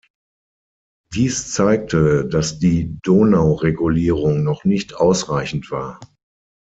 [1.13, 5.99] Dies zeigte, dass die Donauregulierung noch nicht ausreichend war.